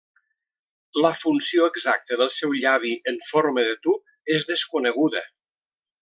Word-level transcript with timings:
La 1.05 1.09
funció 1.17 1.67
exacta 1.73 2.17
del 2.23 2.31
seu 2.37 2.55
llavi 2.65 2.93
en 3.13 3.19
forma 3.29 3.65
de 3.71 3.75
tub 3.89 4.33
és 4.39 4.47
desconeguda. 4.57 5.23